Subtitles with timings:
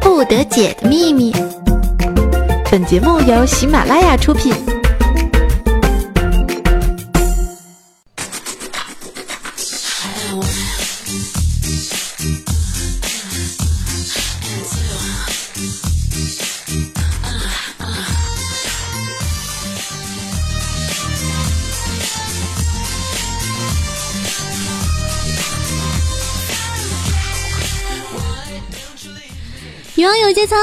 [0.00, 1.32] 不得解的秘密。
[2.70, 4.81] 本节目由喜马拉雅出品。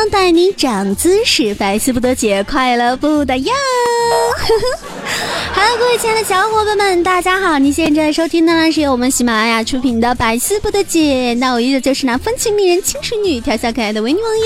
[0.09, 3.49] 带你长姿势，百思不得解，快乐不打烊。
[5.61, 7.59] Hello，各位亲爱的小伙伴们，大家好！
[7.59, 14.45] 你现在正在收听的呢是由我们喜马拉雅出品的《百思不得解》，那我依旧就是那风情迷人、清纯女、调笑可爱的维女王哟。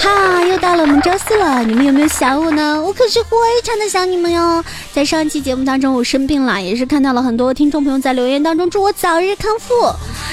[0.00, 2.80] 哈，又到了我们周四了，你们有没有想我呢？
[2.84, 3.30] 我可是非
[3.64, 4.62] 常的想你们哟。
[4.92, 9.74] 在上一期节目当中，我生病了，也是看到了很多听众朋友在留言当中祝我早日康复。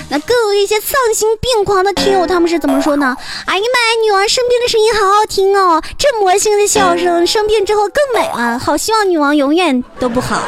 [0.10, 3.16] 那更有一些丧心病狂的听友，他们是怎么说呢？
[3.46, 8.60] 哎呀妈呀，女王生病的声音好好听哦，这魔性的笑声，生病之后更美了。
[8.60, 10.42] 好希望女王有永远都不好。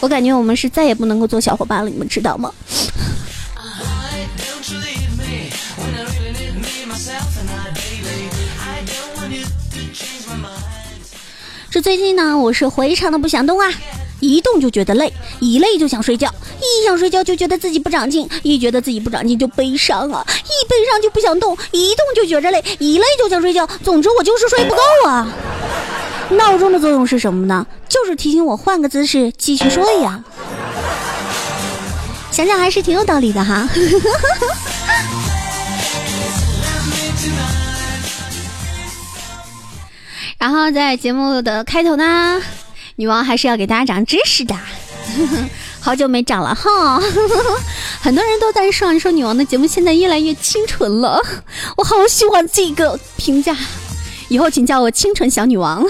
[0.00, 2.52] 我感觉我们是再也不能够做小伙伴了，你们知道吗？
[11.70, 13.72] 这最近呢，我是非常的不想动啊，
[14.20, 16.28] 一动就觉得累，一累就想睡觉，
[16.60, 25.26] 一想睡觉就觉得自己不长进，一觉得自己不长进就悲伤啊，一悲伤就不想动，一动就觉着累，一累就想睡觉，总之我就是睡不够啊。
[26.32, 27.66] 闹钟的作用是什么呢？
[27.88, 30.24] 就是提醒我换个姿势继续睡呀。
[32.30, 33.68] 想想还是挺有道理的哈。
[40.38, 42.40] 然后在节目的开头呢，
[42.96, 44.56] 女王还是要给大家长知识的。
[45.78, 47.00] 好久没长了哈，
[48.00, 51.20] 很多人都在说说女王的节目现在越来越清纯了，
[51.76, 53.56] 我好喜欢这个评价，
[54.32, 55.84] 以后请叫我清纯小女王。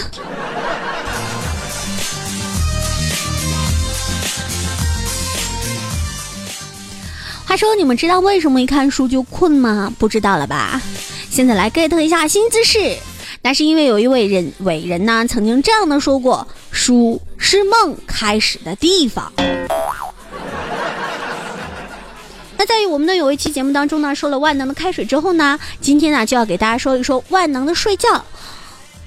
[7.46, 9.92] 话说你们知道为什么一看书就困吗？
[9.96, 10.82] 不知道了吧？
[11.30, 12.96] 现在来 get 一下新姿势。
[13.42, 19.32] 那是因为有一位人伟人呢，曾经这样的说过：“书是梦开始的地方。”
[22.62, 28.24] 那在于我们的有一期节目当中呢，说了万能的开水之后呢，今天呢就要给大家说一说万能的睡觉。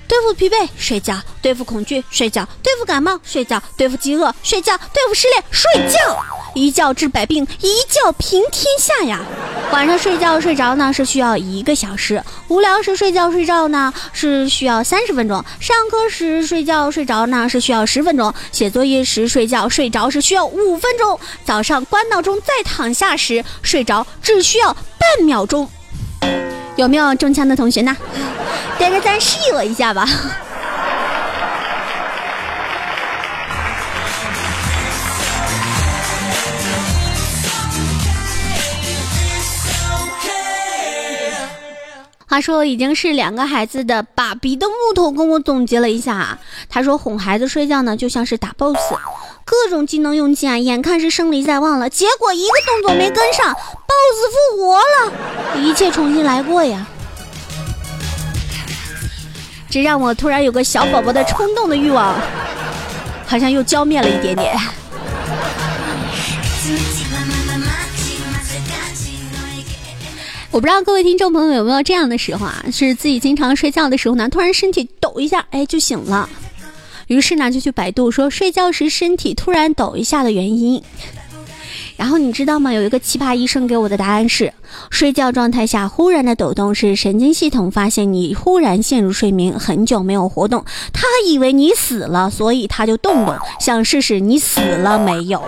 [0.10, 5.98] 对付疲惫，睡觉；对付恐惧，睡觉；对付感冒，睡觉；对付饥饿，睡觉；对付失恋，睡觉。
[6.54, 9.22] 一觉治百病，一觉平天下呀！
[9.72, 25.70] 晚上睡觉睡着呢是需要一个小时，无聊时睡觉睡觉呢是需要三十分钟，上课时睡觉睡着呢是需要十分钟，写作业时睡觉睡着是需要五分钟，早上关闹钟再躺下时睡着只需要半秒钟。
[26.78, 27.96] 有没有中枪的同学呢？
[28.78, 30.08] 点个赞示意我一下吧。
[42.28, 48.94] 话说已经是两个孩子的爸比的木头跟我总结了一下啊，他说哄孩子睡觉呢就像是打 BOSS，
[49.46, 56.86] 各种技能用尽啊，眼看是胜利在望了，结果一个动作没跟上，BOSS 复活了，一切重新来过呀。
[59.70, 62.16] 这让我突然有个小宝宝的冲动的欲望，
[63.28, 64.58] 好像又浇灭了一点点。
[70.56, 76.30] 我不知道各位听众朋友有没有这样的时候啊，是自己经常睡觉的时候呢，突然身体抖一下，哎，就醒了。
[77.08, 80.82] 于是呢，就去百度说睡觉时身体突然抖一下的原因。
[81.98, 82.72] 然后你知道吗？
[82.72, 84.54] 有一个奇葩医生给我的答案是：
[84.90, 95.44] 睡觉状态下忽然的抖动是神经系统发现你忽然陷入睡眠，很久没有活动，他以为你死了，所以他就动动，想试试你死了没有。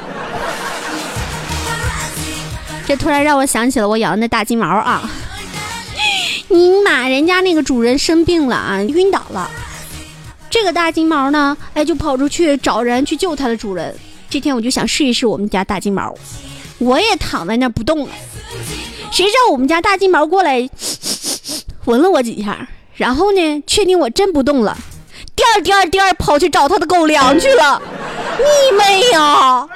[2.88, 5.10] 这突然让我想起了我养的那大金毛啊！
[6.48, 9.52] 尼玛，人家那个主人生病了啊，晕倒了。
[10.50, 13.94] 这个大金毛呢，哎，就跑出去找人去救它的主人。
[14.30, 16.16] 这天我就想试一试我们家大金毛，
[16.78, 18.10] 我也躺在那不动了。
[19.12, 20.70] 谁知道我们家大金毛过来
[21.84, 24.78] 闻了我几下，然后呢，确定我真不动了，
[25.36, 27.82] 颠儿颠儿颠儿跑去找它的狗粮去了。
[28.40, 29.68] 你妹呀！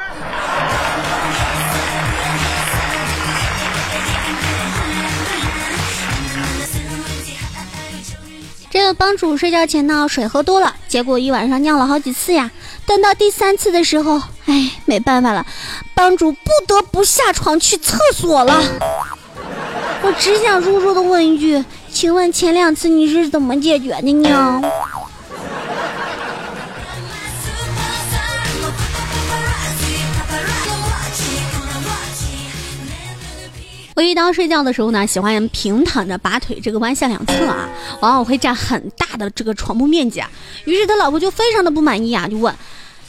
[8.71, 12.49] 这个帮主睡觉前呢，水喝多了，结果一晚上尿了好几次呀。
[12.87, 15.45] 等到第三次的时候，哎，没办法了，
[15.93, 18.63] 帮主不得不下床去厕所了。
[20.03, 24.61] 我只想弱弱的问一句，请问前两次你是怎么解决的呢？
[34.03, 37.67] 一到睡觉的时候呢，喜欢平躺着，把腿这个弯向两侧啊，
[37.99, 40.29] 往往会占很大的这个床铺面积啊。
[40.65, 42.53] 于是他老婆就非常的不满意啊，就问：“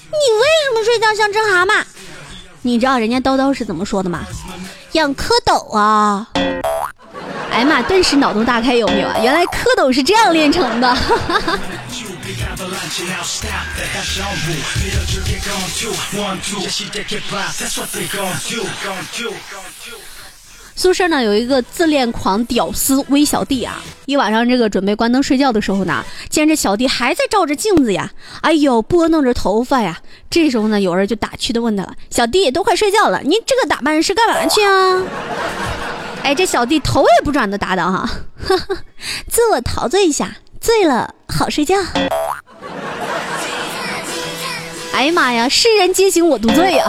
[0.06, 1.82] 你为什么睡觉像只蛤蟆？”
[2.64, 4.24] 你知道人家叨叨是怎么说的吗？
[4.92, 6.28] 养蝌蚪啊！
[7.50, 9.18] 哎呀妈，顿时脑洞大开，有没有啊？
[9.22, 10.96] 原来蝌蚪是这样练成的。
[20.74, 28.10] 宿舍呢有一个自恋狂屌丝微小弟啊，一晚上这个准备关灯睡觉的时候呢，见这小弟还在照着镜子呀，
[28.40, 29.98] 哎呦拨弄着头发呀。
[30.30, 35.02] 这时候呢，有人就打趣的问他了：“小弟都快睡觉了，你这个打扮是干嘛去啊？”
[36.24, 38.08] 哎，这小弟头也不转的答道：“哈，
[39.28, 41.76] 自我陶醉一下，醉了好睡觉。”
[44.94, 46.86] 哎呀妈呀，世人皆醒我独醉呀！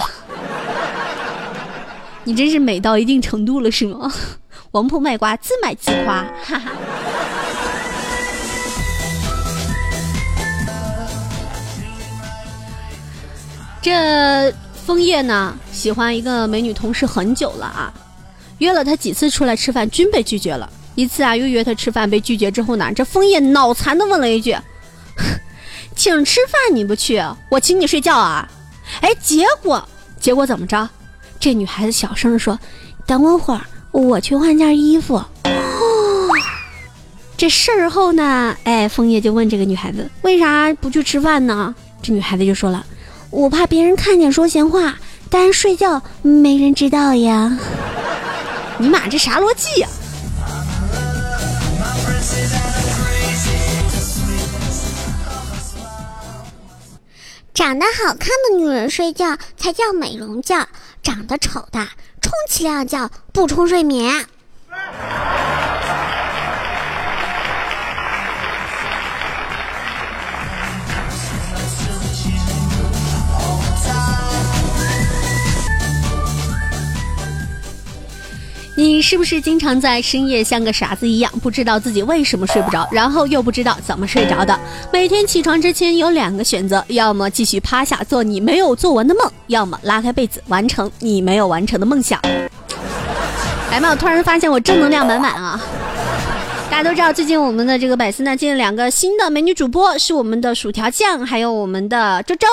[2.25, 4.11] 你真是美到一定程度了，是吗？
[4.71, 6.23] 王婆卖瓜，自卖自夸。
[6.43, 6.71] 哈哈。
[13.81, 14.53] 这
[14.85, 17.93] 枫叶呢，喜欢一个美女同事很久了啊，
[18.59, 20.71] 约了她几次出来吃饭，均被拒绝了。
[20.95, 24.55] 一次啊，又约她吃饭，被拒绝之后呢，这枫叶脑残的问了一句
[25.95, 28.47] ：“请吃饭你不去，我请你睡觉啊？”
[29.01, 29.85] 哎，结果
[30.19, 30.89] 结果怎么着？
[31.43, 32.57] 这女孩子小声说
[33.05, 33.59] ：“等我会儿，
[33.91, 35.21] 我去换件衣服。”
[37.35, 42.85] 这事儿后呢，哎，枫叶就问这个女孩子：“为啥不去吃饭呢？”这女孩子就说了
[43.29, 44.97] ：“我怕别人看见说闲话，
[45.29, 47.59] 但是睡觉没人知道呀。”
[48.79, 49.89] 你妈这啥逻辑呀？
[57.53, 60.67] 长得好看的女人睡觉才叫美容觉，
[61.03, 61.85] 长得丑的
[62.21, 64.25] 充其量叫补充睡眠。
[78.83, 84.59] 你是不是经常在深夜像个傻子一样，不知道自己为什么睡不着，然后又不知道怎么睡着的？
[84.91, 92.19] 每天起床之前有两个选择：要么继续趴下做你没有做完的梦，要么拉开被子完成你没有完成的梦想。
[93.71, 93.91] 哎妈！
[93.91, 95.57] 我突然发现我正能量满满啊！
[96.69, 102.49] 大家都知道，最近我们的这个百思呢进了两个新的美女主播，是我们的薯条酱，还有我们的周周。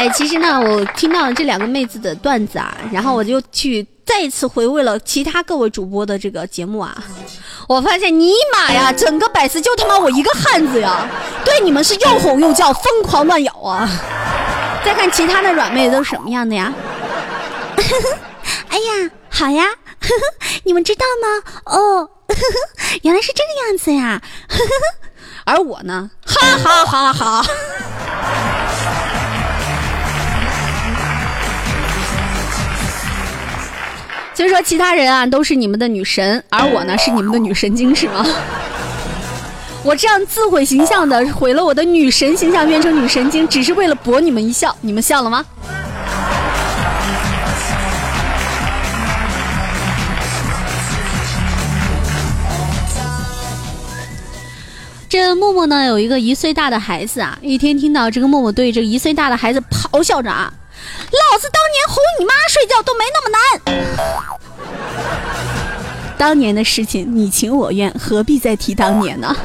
[0.00, 6.96] 哎，其实呢，我听到了这两个妹子的段子啊，然后我就去再一次回味了其他各位主播的这个节目啊，
[7.68, 11.06] 我发现尼玛呀，整个百思就他妈我一个汉子呀，
[11.44, 13.86] 对你们是又吼又叫，疯狂乱咬啊！
[14.82, 16.72] 再看其他的软妹都是什么样的呀？
[18.70, 19.66] 哎呀，好呀，
[20.64, 21.52] 你们知道吗？
[21.66, 22.08] 哦，
[23.04, 24.22] 原来是这个样子呀，
[25.44, 27.46] 而我呢，哈哈哈哈。
[34.40, 38.26] 所以说，其他人啊都是你们的女神，而我呢是你们的女神经，是吗？
[39.84, 45.44] 我这样自毁形象的毁了我的女神形象，变成女神经，只是为了博你们一笑，你们笑了吗？
[55.06, 60.50] 这默默呢有一个一岁大的孩子啊，一天听到这个默默对这个一岁大的孩子咆哮着啊。
[61.12, 63.38] 老子当年哄你妈睡觉都没那么难，
[66.18, 69.36] 当年的事情你情我愿，何必再提当年呢？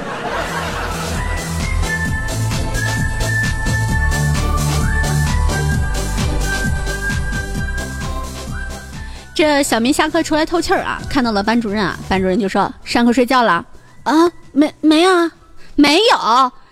[9.34, 13.66] 这小明下课出来透气儿啊，看到了班主任啊，班主任就说：“上课睡觉了
[14.04, 14.32] 啊？
[14.54, 15.30] 没没啊？
[15.76, 16.18] 没有？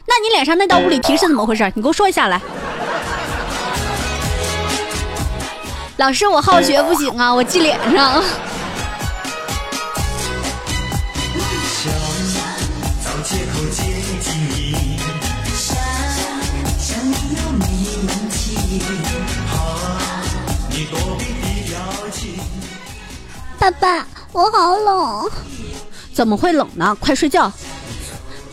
[0.06, 1.70] 那你脸上那道物理题是怎么回事？
[1.76, 2.40] 你给我说一下来。”
[5.98, 8.24] 老师，我好学不行啊，我记脸上。
[23.60, 25.32] 爸爸，我好冷。
[26.12, 26.98] 怎么会冷呢？
[27.00, 27.52] 快睡觉。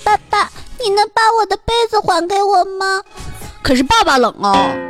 [0.05, 3.03] 爸爸，你能把我的被子还给我吗？
[3.63, 4.90] 可是爸爸冷哦。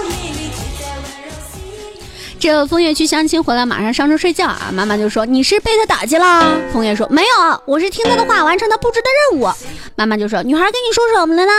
[2.41, 4.71] 这枫叶去相亲回来，马上上床睡觉啊！
[4.73, 9.47] 妈妈就说：“你是被他打击了？”枫叶说：“没有，我是听他的话，完成他布置的任务。”
[9.95, 11.51] 妈妈就说：“女孩跟你说什么了呢？”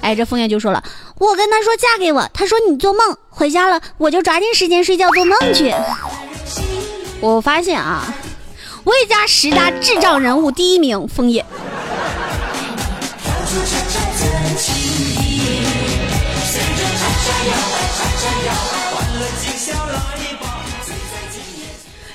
[0.00, 0.82] 哎，这枫叶就说了
[1.20, 3.14] ：“我跟他说嫁给我，他说你做梦。
[3.28, 5.74] 回家了，我就抓紧时间睡觉做梦去。”
[7.20, 8.02] 我发现啊，
[8.84, 11.44] 魏家十大智障人物第一名，枫叶。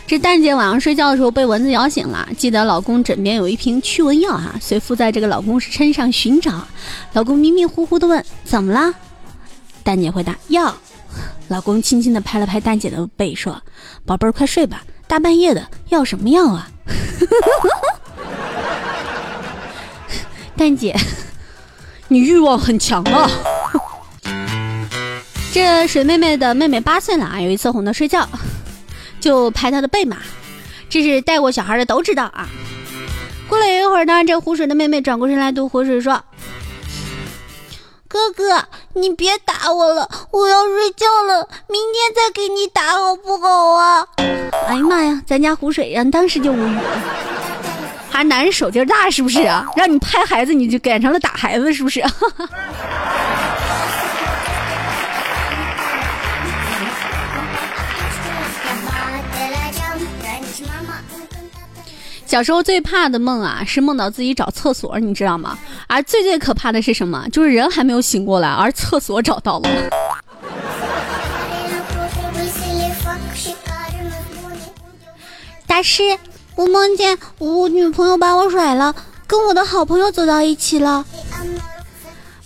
[0.09, 6.67] 这蛋姐晚上睡觉的时候被蚊子咬醒了，记得老公枕边有一瓶驱蚊药哈，随附在这个老公身上寻找。
[7.13, 8.91] 老公迷迷糊糊的问：“怎么了？”
[9.85, 10.75] 蛋姐回答：“药。”
[11.47, 13.61] 老公轻轻的拍了拍蛋姐的背，说
[14.03, 16.67] ：“宝贝儿，快睡吧，大半夜的要什么药啊？”
[20.57, 20.97] 蛋姐，
[22.07, 23.29] 你欲望很强啊！
[25.53, 28.27] 这水妹妹的妹妹八岁了啊，有一次哄她睡觉。
[29.19, 30.17] 就拍他的背嘛，
[30.89, 32.47] 这是带过小孩的都知道啊。
[33.47, 36.23] 过了一会儿呢，这湖水的妹妹转过身来对湖水说
[38.07, 44.05] ：“哥哥，你别打我了，我要睡觉了，明天再给你打好不好啊？”
[44.67, 46.99] 哎呀妈呀，咱家湖水呀，当时就无语了。
[48.11, 49.65] 还男人手劲大是不是啊？
[49.75, 52.03] 让你拍孩子，你就改成了打孩子是不是？
[62.29, 65.57] 小时候最怕的梦啊，是梦到自己找厕所，你知道吗？
[65.87, 67.27] 而最最可怕的是什么？
[67.31, 69.69] 就是人还没有醒过来，而厕所找到了。
[75.65, 76.03] 大师，
[76.53, 78.93] 我梦见我女朋友把我甩了，
[79.25, 81.03] 跟我的好朋友走到一起了。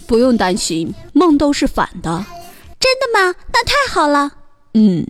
[0.07, 2.25] 不用担心，梦都是反的。
[2.79, 3.35] 真的吗？
[3.51, 4.31] 那太好了。
[4.75, 5.05] 嗯。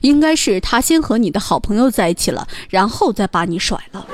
[0.00, 4.06] 应该是他先和你的好朋友在一起了，然后再把你甩了。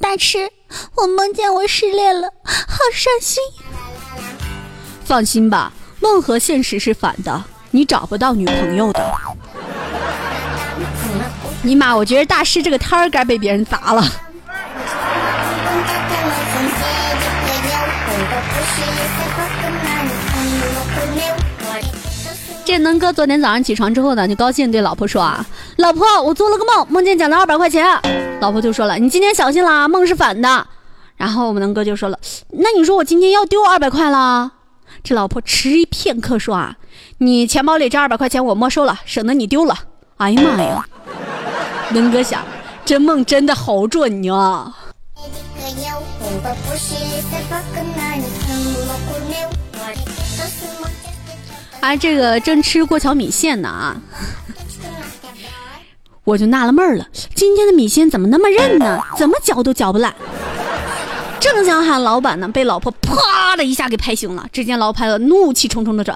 [0.00, 0.50] 大师，
[0.94, 3.42] 我梦见我失恋了，好伤心。
[5.04, 9.12] 放心吧，梦和现实是反的，你找不到女朋友的。
[11.62, 14.02] 尼玛，我觉得大师这个摊儿该被别人砸了。
[22.78, 25.44] 能哥昨天早上起床之后呢，就高兴对老婆说啊
[25.78, 27.86] ：“老婆，我做了个梦，梦见捡了二百块钱。”
[28.40, 30.66] 老婆就说了：“你今天小心啦，梦是反的。”
[31.16, 32.18] 然后我们能哥就说了
[32.54, 34.52] ：“那你说我今天要丢二百块了？”
[35.02, 36.76] 这老婆迟疑片刻说啊
[37.18, 39.74] ：“你钱包里这二百块钱我没收了，省得你丢了。”
[40.18, 40.84] 哎呀妈呀！
[41.90, 42.42] 能哥想，
[42.84, 44.34] 这梦真的好准呀。
[44.34, 44.74] 啊，
[52.00, 53.96] 这个正吃过桥米线呢啊，
[56.24, 59.02] 我就纳了闷儿了，今天的米线怎么那么韧呢？
[59.16, 60.14] 怎么嚼都嚼不烂。
[61.40, 64.46] 正想喊老板呢，被老婆啪的一下给拍醒了。
[64.52, 66.12] 只见老板怒气冲冲的说：“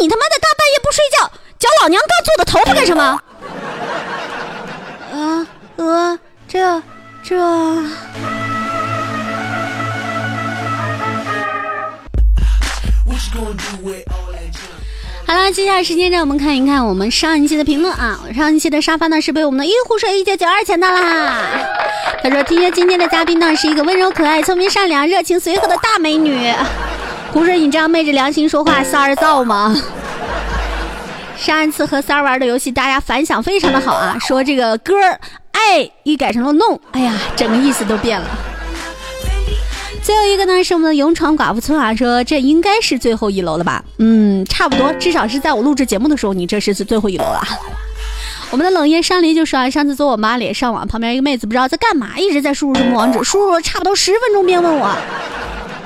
[0.00, 3.20] 你他妈的大半夜不睡觉，嚼老娘刚做的头发干什么？”
[5.12, 5.46] 啊
[5.76, 6.82] 呃，这
[7.22, 7.36] 这。
[15.26, 18.20] 好了，接下来时间让我们看一看我们上一期的评论啊。
[18.34, 21.38] 上一期的沙发呢是被我们的一壶水一九九二抢到啦。
[22.22, 26.52] 他说：“听说今天的嘉宾呢是一个温柔可爱、聪明善良、热情随和的大美女。”
[27.32, 29.74] 壶水，你这样昧着良心说话，三儿造吗？
[31.36, 35.18] 上一次和三儿玩的游戏，大家反响非常的好啊，说这个歌儿
[35.50, 38.26] 爱一改成了弄，哎呀，整个意思都变了。
[40.02, 43.84] 最后一个呢是我们的勇闯寡妇村啊，说这应该是最后一楼了吧？
[43.98, 47.40] 嗯，差不多，至少是在我录制节目的时候，你这是最后一楼了。
[48.50, 54.92] 我们的冷夜山林就说啊，上次坐我妈脸上网，旁边一个妹子不知道在干嘛，一直在输入什么网址，输入了差不多十分钟，便问我，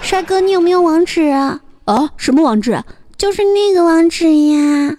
[0.01, 1.61] 帅哥你有没有网址啊？
[1.85, 2.83] 哦，什么网址？
[3.19, 4.97] 就是那个网址呀。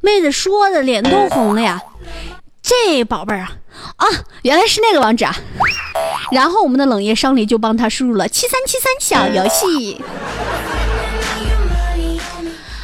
[0.00, 1.82] 妹子说的脸都红了呀。
[2.62, 3.52] 这宝贝儿啊
[3.96, 4.06] 啊，
[4.42, 5.36] 原来是那个网址啊！
[6.30, 10.00] 然后我们的冷夜商里就帮他输入了七三七三小游戏。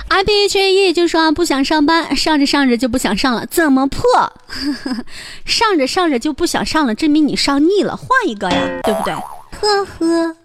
[0.09, 4.33] I B H A E 就说不想上班，上着上着就不想上了，怎么破？
[5.45, 9.13] 上着上着就不想上了，证明你上腻了，换一个呀，对不对？
[9.61, 10.37] 呵呵。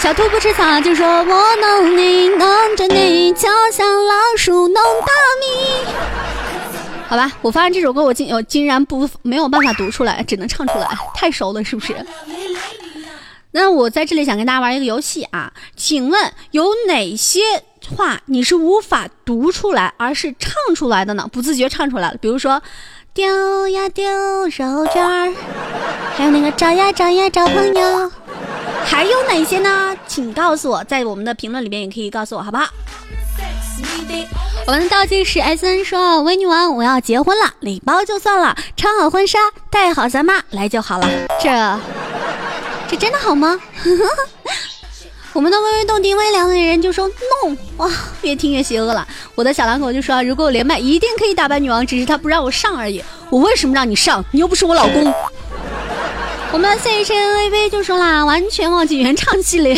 [0.00, 5.46] 小兔不吃草就说：“我弄你弄着你，就像老鼠弄大米。”
[7.12, 11.94] 好吧，我发现这首歌我竟我竟然不没有办法读出来，只能唱出来，太熟了，是不是？
[13.50, 17.42] 那我在这里想跟大家玩一个游戏啊，请问有哪些
[17.94, 21.28] 话你是无法读出来，而是唱出来的呢？
[21.30, 22.62] 不自觉唱出来了，比如说
[23.12, 25.34] 丢呀丢手绢儿，
[26.16, 28.10] 还有那个找呀找呀找朋友，
[28.86, 29.94] 还有哪些呢？
[30.06, 32.66] 请告诉我，在我们的评论里面也可以告诉我，好不好？
[34.66, 39.38] 我们的倒计时 S N 说：“伪女王，我要结婚了，礼包就算了，穿好婚纱，
[39.70, 41.08] 带好咱妈来就好了。”
[41.42, 41.78] 这。
[42.88, 43.58] 这真的好吗？
[45.32, 49.06] 我们的微微动听微凉的人就说 no，哇，越听越邪恶了。
[49.34, 53.02] 我的小狼狗就说，如果我连麦，一定可以打败女王，只是他不让我上而已。
[53.30, 54.22] 我为什么让你上？
[54.30, 55.12] 你又不是我老公。
[56.52, 59.74] 我们 C H N A V 就说啦，完全忘记原唱系列。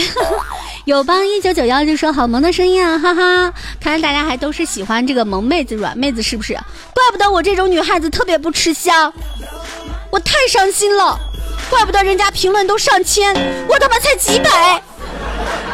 [0.85, 3.55] 友邦一九九幺就说好萌的声音啊，哈哈。
[3.81, 6.53] 看来大家还都是喜欢这个萌妹子、软妹子，是不是？
[6.93, 9.11] 怪不得我这种女汉子特别不吃香，
[10.11, 11.19] 我太伤心了。
[11.71, 13.35] 怪不得人家评论都上千，
[13.67, 14.83] 我他妈才几百！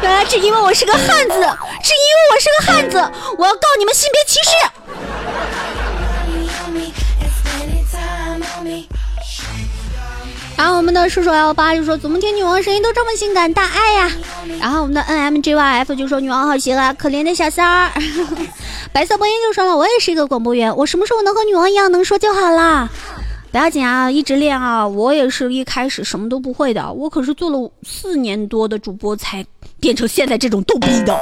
[0.00, 1.50] 原来只因为我是个汉子，是因为
[2.30, 2.96] 我是个汉子，
[3.36, 4.79] 我要告你们性别歧视！
[10.60, 14.12] 然后我们的叔叔 L 八就说：“怎么听女王声音都这么性感大爱呀？”
[14.60, 17.90] 然后我们的 N M J Y F 就说：“女王好邪啊，可怜的小三儿。
[18.92, 22.90] ”白色播音就说了：“我也是一个广播员，我什么时候能和女王一样能说就好啦。”
[23.50, 24.86] 不要紧啊，一直练啊！
[24.86, 29.42] 我也是一开始什么都不会的，我可是做了四年多的主播才
[29.80, 31.18] 变成现在这种逗逼的。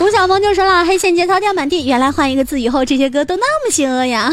[0.00, 4.32] 吴晓峰就说了：“黑线节操掉满地，原来换一个字以后，这些歌都那么邪恶呀！”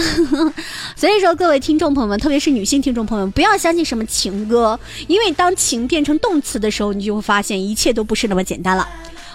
[0.95, 8.87] 所以说，各位听众朋友们，特别是女性听众朋友们，不要相信什么情歌，因为当情变成动词的时候，你就会发现一切都不是那么简单了。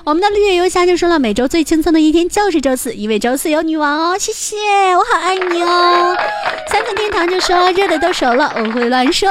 [0.04, 4.56] 我们的绿叶游侠就说了，每周最轻松的一天就是周四，因为周四有女王哦，谢谢，
[4.96, 6.16] 我好爱你哦。
[6.70, 9.28] 三层天堂就说热的都熟了，我会乱说。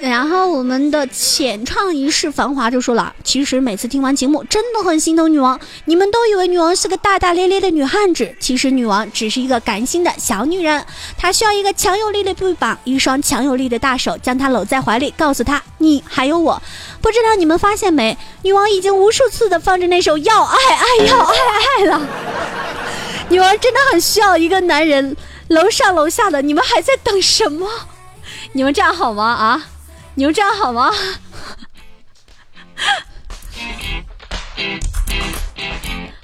[0.00, 5.58] 然后我们的浅唱一世繁华就说了，其实每次听完节目，真的很心疼女王。
[5.86, 10.84] 你们都以为女王是个大大咧咧的女汉子，其实女王只是一个感性的小女人，
[11.16, 16.62] 她需要一个强有力的臂膀，一双强有力的大手将她搂在怀里，告诉她你还有我。
[17.02, 21.34] 不知道你们发现没，女王已经无数次的放着那首要爱爱要爱
[21.78, 22.00] 爱了。
[23.30, 25.16] 女王真的很需要一个男人，
[25.48, 27.68] 楼上楼下的，你们还在等什么？
[28.52, 29.24] 你们这样好吗？
[29.24, 29.66] 啊？
[30.18, 30.90] 你们这样好吗？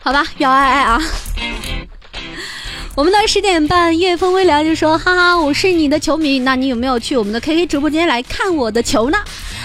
[0.02, 1.00] 好吧，要爱爱啊！
[2.96, 9.18] 我们的十点半，夜风微凉就说：“哈哈，我是你的球迷，那你有没有去我们的 KK 直播间来看我的球呢？”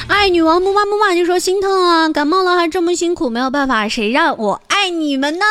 [0.07, 5.45] 爱女王木马木马就说：“心疼啊，感冒了还这么辛苦，没有办法，谁让我爱你们呢？”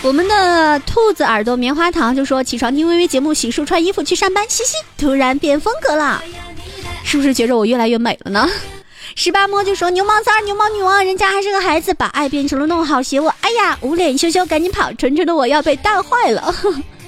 [0.00, 6.22] 我们的兔子耳朵棉花糖就说：“起床听微微节目，洗漱穿衣服去上班，嘻嘻，突然变风格了。”
[7.04, 8.48] 是不是觉着我越来越美了呢？
[9.14, 13.34] 十八摸就说牛毛三牛毛女王，人家还是个孩子，把爱变成了弄好邪我。
[13.42, 14.90] 哎呀，捂脸羞羞，赶紧跑！
[14.94, 16.54] 纯纯的我要被带坏了。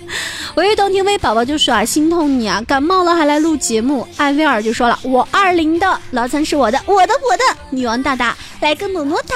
[0.57, 4.07] 唯一动听微宝宝就说啊，心痛你啊，感冒了还来录节目。
[4.19, 9.35] 艾薇儿就说了，我二零的老三是我的，我的我的女王大大来个么么哒，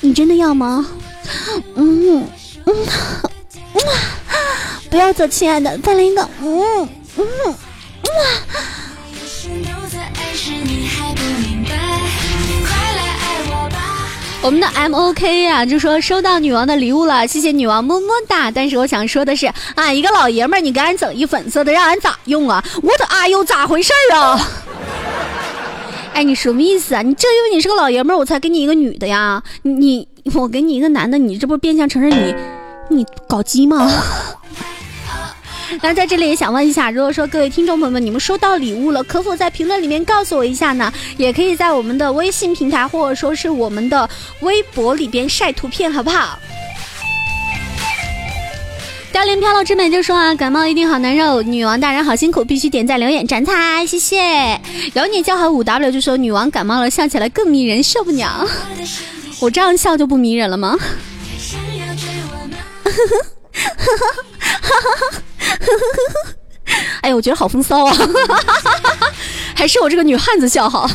[0.00, 0.88] 你真的要吗？
[1.76, 2.26] 嗯
[2.64, 2.86] 嗯，
[4.88, 7.54] 不要走，亲爱的，再来一个，嗯嗯嗯。
[14.40, 18.50] 我们的 M O K 呀，就说收到女王的礼物了，谢谢女王么么哒。
[18.50, 24.40] 但是我想说的是，俺一个老爷们儿，你给俺整一粉色的，让俺咋用啊？？What are you，咋回事儿啊？
[26.14, 27.02] 哎，你什么意思啊？
[27.02, 29.42] 你正因为你是个老爷们儿，我才给你一个女的呀？
[29.62, 32.34] 你我给你一个男的，你这不变相承认你
[32.88, 33.90] 你搞基吗？
[35.82, 40.92] 那在这里也想问一下，如果说各位听众朋友们，你们收到礼物了，可否在评论里面告诉我一下呢？
[41.16, 44.08] 也可以在我们的微信平台或者说是我们的
[44.40, 46.38] 微博里边晒图片，好不好？
[49.12, 54.60] 凋零飘落之美就说啊，感冒一定好难受，女王大人好辛苦，必须点赞留言展彩，谢谢。
[54.94, 58.46] 有你叫好五 W 就说女王感冒了，笑起来更迷人，受不了。
[59.40, 60.76] 我这样笑就不迷人了吗？
[62.84, 62.98] 哈哈
[63.86, 63.96] 哈
[64.60, 66.34] 哈哈呵呵呵呵
[67.00, 67.96] 哎呀，我觉得好风骚啊！
[69.54, 70.88] 还是我这个女汉子笑好。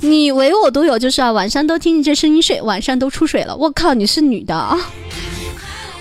[0.00, 3.56] 你唯我独有，就是啊，晚上都听你这声音睡，晚上都出水了。
[3.56, 4.78] 我靠，你是女的啊！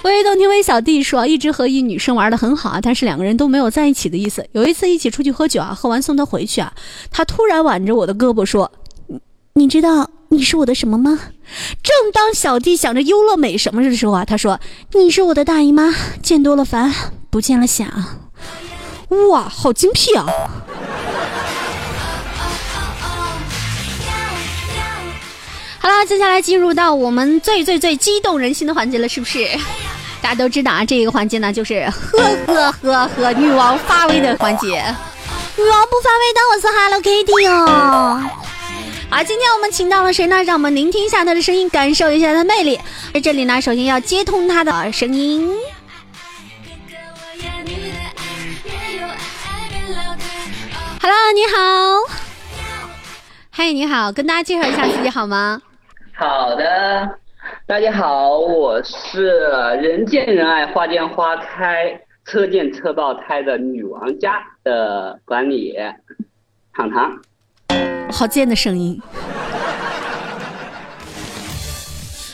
[0.03, 4.45] 微动听微小弟说，一直和一女生玩的很好啊，但是两个人都没有在一起的意思。
[4.51, 6.73] 有一次一起出去喝酒啊，喝完送她回去啊，
[7.11, 8.71] 她突然挽着我的胳膊说
[9.53, 11.19] ：“你知道你是我的什么吗？”
[11.83, 14.59] 正当小弟想着优乐美什么的时候啊，他说
[14.93, 16.91] ：“你是我的大姨妈，见多了烦，
[17.31, 17.87] 不见了想。”
[19.31, 20.25] 哇，好精辟啊！
[25.79, 29.45] 好啦，接下来进入到我们最最最激动人心的环节了，是不是？
[30.21, 34.81] 大家都知道啊，这个环节呢就是呵呵呵呵女王发威的环节。
[35.57, 38.23] 女王不发威，当我是 Hello Kitty 哦。
[39.09, 40.41] 啊，今天我们请到了谁呢？
[40.43, 42.79] 让我们聆听一下她的声音，感受一下她的魅力。
[43.13, 45.51] 在这里呢，首先要接通她的声音。
[51.01, 51.57] Hello，你好。
[53.49, 55.61] 嗨，你好，跟大家介绍一下自己好吗？
[56.13, 57.17] 好的，
[57.65, 59.39] 大家好，我是
[59.81, 65.75] 人见人爱、花见花开、车见车爆胎的女王家的管理
[66.73, 67.11] 糖糖。
[68.11, 69.01] 好贱的声音。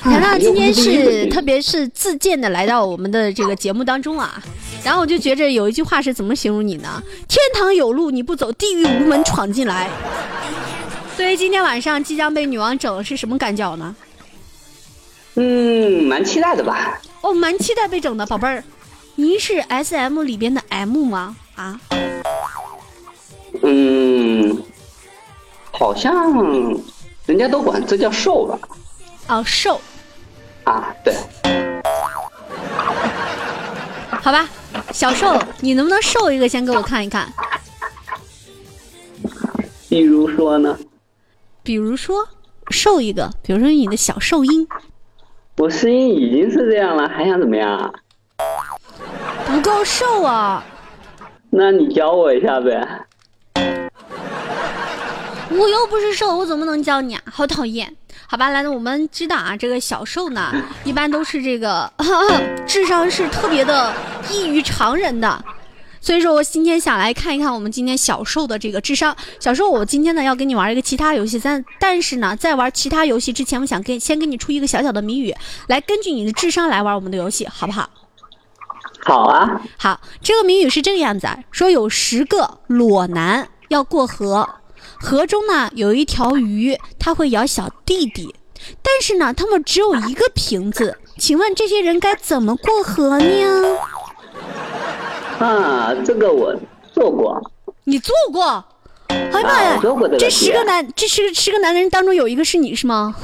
[0.09, 4.41] 糖糖今天是 特别是自荐的来到我们的这个节目当中啊。
[4.83, 7.03] 然后我就觉着有一句话是怎么形容你呢？
[7.27, 9.89] 天堂有路你不走，地狱无门闯进来。
[11.17, 13.95] 对于今天晚上即将被女王整是什么感觉呢？
[15.35, 17.01] 嗯，蛮期待的吧。
[17.21, 18.63] 哦，蛮期待被整的，宝贝儿。
[19.15, 21.35] 您是 S M 里边的 M 吗？
[21.55, 21.79] 啊？
[23.63, 24.61] 嗯，
[25.71, 26.31] 好像
[27.25, 28.59] 人家都管这叫瘦吧。
[29.27, 29.81] 哦，瘦。
[30.67, 31.15] 啊，对。
[34.21, 34.47] 好吧。
[34.91, 37.27] 小瘦，你能不能瘦一个先给我看一看？
[39.89, 40.77] 比如说呢？
[41.61, 42.27] 比如说
[42.69, 44.67] 瘦一个，比如说你的小瘦音。
[45.57, 47.93] 我声音已经是这样了，还想怎么样？
[49.45, 50.63] 不够瘦啊！
[51.49, 53.05] 那你教我一下呗。
[55.49, 57.21] 我又不是瘦，我怎么能教你啊？
[57.31, 57.95] 好讨厌！
[58.29, 61.89] 好吧，来，我们知道啊，这个小受呢，一般都是这个
[62.67, 63.93] 智商是特别的
[64.29, 65.41] 异于常人的，
[66.01, 69.15] 所以说我今天想来看一看我们今天小受的这个智商。
[69.39, 75.33] 小受，我今天呢要跟你玩一个其他游戏，但但是呢，在玩其他游戏之前，我想给先给你出一个小小的谜语，
[75.67, 77.89] 来根据你的智商来玩我们的游戏，好不好？
[79.05, 79.61] 好啊。
[79.77, 84.49] 好，这个谜语是这个样子啊，说有十个裸男要过河。
[84.99, 88.33] 河中呢有一条鱼，它会咬小弟弟，
[88.81, 90.97] 但是呢，他们只有一个瓶子。
[91.17, 93.77] 请问这些人该怎么过河呢？
[95.39, 96.55] 啊，这个我
[96.93, 97.39] 做过。
[97.85, 98.63] 你做过？
[99.09, 99.79] 哎呀妈呀！
[100.19, 103.15] 这十个男，这十个十个男人当中有一个是你是吗？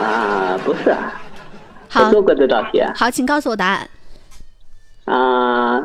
[0.00, 0.94] 啊，不是。
[1.88, 2.80] 好，做过这道题。
[2.94, 3.88] 好，请告诉我答案。
[5.04, 5.82] 啊，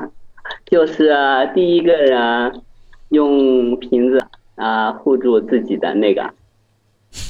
[0.70, 1.12] 就是
[1.56, 2.62] 第一个人
[3.10, 4.23] 用瓶子。
[4.56, 6.34] 啊，护住自己的那个，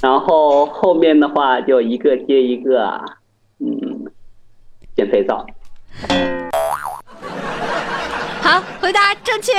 [0.01, 2.99] 然后后面的话就一个接一个，
[3.59, 4.05] 嗯，
[4.95, 5.45] 减肥皂。
[8.41, 9.53] 好，回答正确。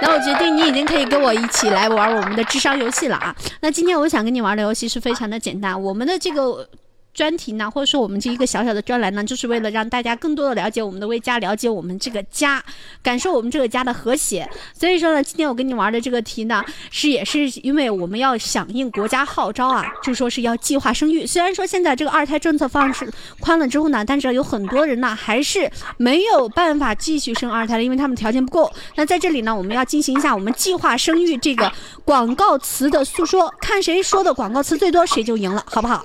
[0.00, 3.34] 那我决定你已经可以跟我一起来玩我们的智商游戏了啊。
[3.60, 6.68] 那今天我想跟你玩的游戏是非常的简单，我们的这个。
[7.14, 12.62] 专题呢，或者说我们这一个小小的专栏呢，就是为了让大家更多的了解我们的魏家，了解我们这个家，
[13.02, 14.50] 感受我们这个家的和谐。
[14.74, 21.24] 所以说呢，今天我跟你玩的这个题呢，是也是因为我们要响应国家号召啊，就说是要计划生育。
[21.24, 22.92] 虽然说现在这个二胎政策放
[23.38, 28.72] 宽了之后呢，但是有很多人呢还是没有办法继续生二胎了，因为他们条件不够。
[28.96, 31.72] 那在这里呢，我们要进行一下我们计划生育这个
[32.04, 36.04] 广告词的诉说，看谁说的广告词最多，谁就赢了，好不好？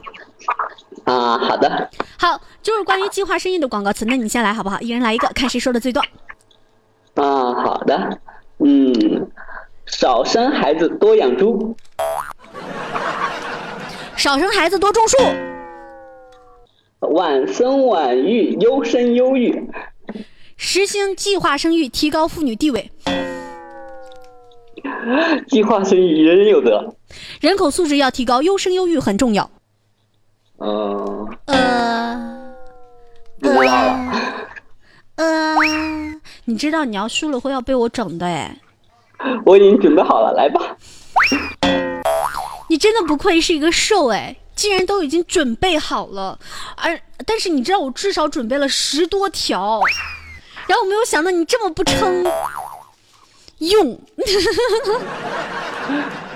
[1.10, 4.80] 啊，好的，好，就是关于计划生育的广告词，那你先来好不好？
[4.80, 6.00] 一人来一个，看谁说的最多。
[7.15, 8.19] 啊，好的，
[8.60, 9.28] 嗯，
[9.88, 11.76] 少生孩子多养猪，
[14.15, 15.17] 少生孩子多种树，
[17.00, 19.67] 晚生晚育优生优育，
[20.58, 22.91] 实行计划生育提高妇女地位，
[25.48, 26.93] 计划生育人人有责，
[27.41, 29.50] 人口素质要提高，优生优育很重要。
[30.60, 32.56] 呃呃
[35.15, 35.56] 呃，
[36.45, 38.56] 你知道你要输了会要被我整的哎。
[39.45, 40.78] 我已经准备好了，来吧。
[42.69, 46.39] 你真的不愧是一个瘦哎，竟然都已经准备好了，
[46.78, 49.82] 而但是你知道我至少准备了十多条，
[50.67, 52.24] 然后我没有想到你这么不撑
[53.58, 54.00] 用。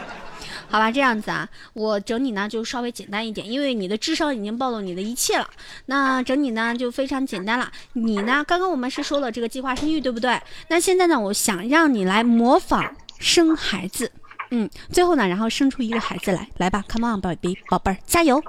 [0.73, 5.47] 好吧，这样子啊，我整你呢就稍微简单一点，因为你的智商已经暴露你的一切了。
[5.86, 7.71] 那整你呢就非常简单了。
[7.93, 10.41] 你呢，刚刚我们是说了这个计划生育，对不对？
[10.69, 14.12] 那现在呢，我想让你来模仿生孩子，
[14.49, 18.41] 嗯，最后呢，然后生出一个孩子来，来吧，Come on，宝贝，宝贝儿，加油，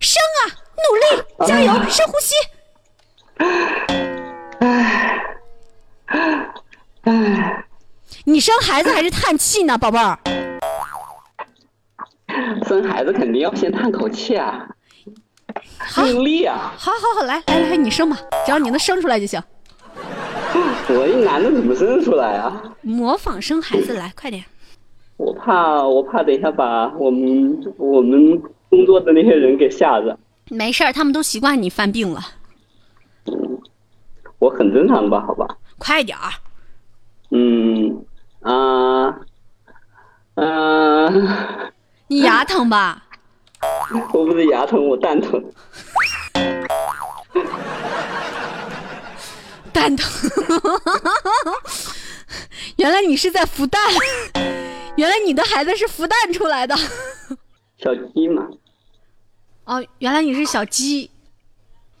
[0.00, 0.50] 生啊，
[0.82, 2.34] 努力，加油，深呼吸。
[4.58, 5.22] 唉，
[7.04, 7.64] 唉，
[8.24, 10.18] 你生孩子还是叹气呢，宝贝儿？
[12.68, 14.68] 生孩子肯定要先叹口气啊，
[15.78, 16.74] 好，用力啊！
[16.76, 19.42] 好，好，好，来，来，来，你生吧，只要你能生出来就行。
[20.90, 22.62] 我一男的怎么生出来啊？
[22.82, 24.44] 模仿生孩子来，快点。
[25.16, 30.18] 我怕，我怕等一下把我们我们工作的那些人给吓着。
[30.50, 32.20] 没事儿，他们都习惯你犯病了。
[34.38, 35.24] 我很正常吧？
[35.26, 35.46] 好吧。
[35.78, 36.30] 快点儿。
[37.30, 38.04] 嗯
[38.42, 39.18] 啊
[40.34, 41.28] 嗯，
[42.08, 43.02] 你牙疼吧？
[44.12, 45.42] 我不是牙疼，我蛋疼。
[49.72, 50.08] 蛋疼。
[52.76, 53.80] 原来你是在孵蛋，
[54.96, 56.76] 原来你的孩子是孵蛋出来的。
[57.78, 58.46] 小鸡嘛。
[59.64, 61.10] 哦，原来你是小鸡，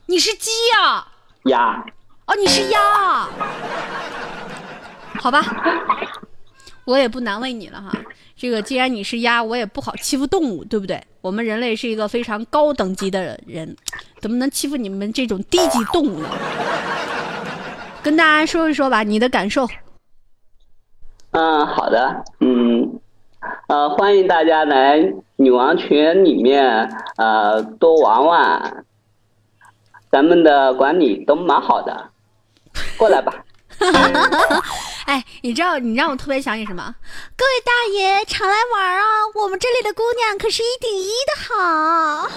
[0.06, 1.06] 你是鸡呀？
[1.44, 1.84] 鸭。
[2.26, 3.28] 哦，你是鸭。
[5.20, 5.42] 好吧，
[6.88, 7.92] 我也不难为你了哈。
[8.34, 10.98] 这个既然你是鸭，我也不好欺负动物，对不对？
[11.20, 13.76] 我们人类是一个非常高等级的人，
[14.22, 16.28] 怎么能欺负你们这种低级动物呢？
[18.02, 19.68] 跟大家说一说吧，你的感受。
[21.32, 22.98] 嗯，好的，嗯，
[23.66, 28.84] 呃，欢迎大家来女王群里面，呃，多玩玩。
[30.10, 32.08] 咱们的管理都蛮好的，
[32.96, 33.44] 过来吧。
[35.06, 36.94] 哎，你知道你让我特别想起什么？
[37.36, 39.02] 各位大爷常来玩啊！
[39.34, 42.28] 我们这里的姑娘可是一顶一的好。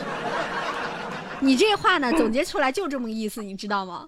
[1.39, 4.07] 你这话呢，总结出来就这么个意思，你知道吗？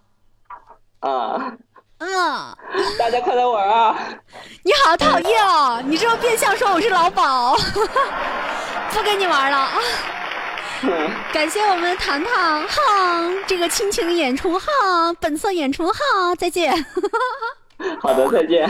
[0.99, 1.53] 啊。
[1.99, 2.57] 嗯。
[2.99, 3.97] 大家快来玩啊！
[4.63, 5.81] 你好讨厌哦！
[5.85, 7.55] 你这变相说我是老鸨，
[8.93, 9.79] 不跟你玩了啊！
[11.33, 14.67] 感谢我们的糖糖哈，这个亲情演出哈，
[15.19, 16.73] 本色演出哈，再见。
[17.99, 18.69] 好的，再见。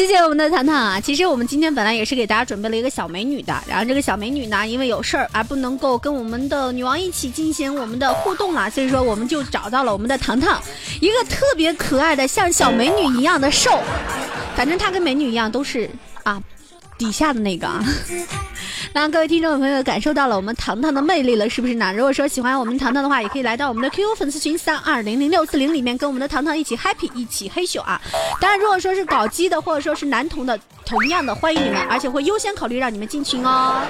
[0.00, 0.98] 谢谢我们的糖糖啊！
[0.98, 10.58] 其实我们今天本来也是给大家准备了一个小美女的，然后这个小美女呢，因为有事儿而不能够跟我们的女王一起进行我们的互动了，所以说我们就找到了我们的糖糖，
[11.02, 13.78] 一个特别可爱的像小美女一样的瘦，
[14.56, 15.90] 反正她跟美女一样都是
[16.22, 16.42] 啊。
[16.96, 17.84] 底下的那个啊，
[18.92, 21.92] 那各位听众朋友感受到了我们糖糖的魅力了，是不是呢？
[21.94, 28.00] 如果说喜欢我们糖糖的话，也可以来到我们的 QQ 粉丝群三二零零六四零里面，跟我们的糖糖一起 happy，一起黑咻啊！
[28.40, 30.58] 当然，如果说是搞基的，或者说是男同的，
[30.90, 33.80] 同样的欢迎你们，而且会优先考虑让你们进群哦。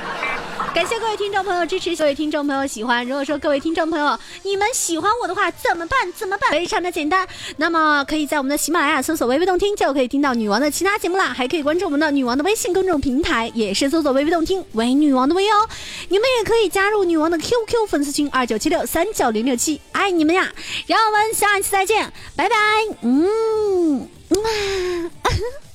[0.74, 3.02] 感谢各位听众朋友支持，各位听众朋友喜欢。
[3.06, 6.12] 如果说各位听众朋友你们喜欢我的话，怎么办？
[6.12, 6.50] 怎么办？
[6.50, 11.32] 非常的简单，那么可以在我们的喜马拉雅搜索“微微动听”，就可以听到女王的其他节目啦。
[11.32, 15.66] 还可以关注我们的女王的微信公众平台，也是搜索“微微动听”为女王的微哦。
[16.10, 20.52] 你们也可以加入女王的 QQ 粉丝群二九七六三九零六七，爱你们呀！
[20.86, 22.54] 让我们下一次再见，拜拜。
[23.00, 24.06] 嗯。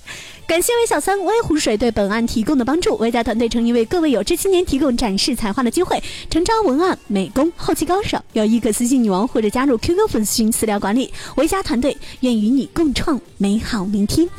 [0.48, 2.96] 感谢魏小三、微湖水对本案提供的帮助。
[2.98, 11.12] 维家团队诚意为各位有志青年提供展示才华的机会，诚招文案、美工、后期高手，有意可私信女王或者加入 QQ 粉丝群私聊管理。
[11.36, 14.30] 维家团队愿与你共创美好明天。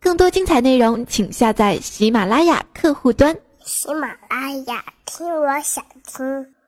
[0.00, 3.34] 更多精彩内容，请下载喜马拉雅客户端。
[3.64, 6.59] 喜马拉雅，听我想听。